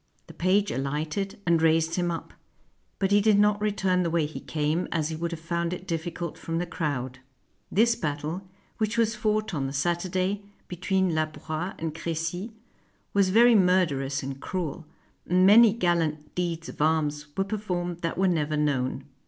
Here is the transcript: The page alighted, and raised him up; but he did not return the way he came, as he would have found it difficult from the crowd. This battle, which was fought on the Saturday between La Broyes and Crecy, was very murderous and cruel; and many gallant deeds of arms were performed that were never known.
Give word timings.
The 0.25 0.33
page 0.33 0.71
alighted, 0.71 1.39
and 1.45 1.61
raised 1.61 1.93
him 1.93 2.09
up; 2.09 2.33
but 2.97 3.11
he 3.11 3.21
did 3.21 3.37
not 3.37 3.61
return 3.61 4.01
the 4.01 4.09
way 4.09 4.25
he 4.25 4.39
came, 4.39 4.87
as 4.91 5.09
he 5.09 5.15
would 5.15 5.29
have 5.29 5.39
found 5.39 5.73
it 5.73 5.85
difficult 5.85 6.39
from 6.39 6.57
the 6.57 6.65
crowd. 6.65 7.19
This 7.71 7.93
battle, 7.95 8.49
which 8.79 8.97
was 8.97 9.13
fought 9.13 9.53
on 9.53 9.67
the 9.67 9.73
Saturday 9.73 10.41
between 10.67 11.13
La 11.13 11.27
Broyes 11.27 11.75
and 11.77 11.93
Crecy, 11.93 12.51
was 13.13 13.29
very 13.29 13.53
murderous 13.53 14.23
and 14.23 14.41
cruel; 14.41 14.87
and 15.27 15.45
many 15.45 15.71
gallant 15.71 16.33
deeds 16.33 16.67
of 16.67 16.81
arms 16.81 17.27
were 17.37 17.43
performed 17.43 17.99
that 18.01 18.17
were 18.17 18.27
never 18.27 18.57
known. 18.57 19.05